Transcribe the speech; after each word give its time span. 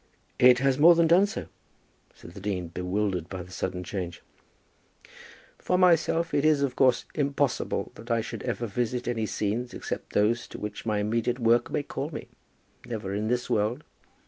"It 0.39 0.57
has 0.57 0.79
more 0.79 0.95
than 0.95 1.05
done 1.05 1.27
so," 1.27 1.45
said 2.15 2.31
the 2.31 2.39
dean, 2.39 2.69
bewildered 2.69 3.29
by 3.29 3.43
the 3.43 3.51
sudden 3.51 3.83
change. 3.83 4.23
"For 5.59 5.77
myself, 5.77 6.33
it 6.33 6.43
is, 6.43 6.63
of 6.63 6.75
course, 6.75 7.05
impossible 7.13 7.91
that 7.93 8.09
I 8.09 8.21
should 8.21 8.41
ever 8.41 8.65
visit 8.65 9.07
any 9.07 9.27
scenes 9.27 9.75
except 9.75 10.13
those 10.13 10.47
to 10.47 10.57
which 10.59 10.87
my 10.87 10.97
immediate 10.97 11.37
work 11.37 11.69
may 11.69 11.83
call 11.83 12.09
me, 12.09 12.29
never 12.83 13.13
in 13.13 13.27
this 13.27 13.47
world. 13.47 13.83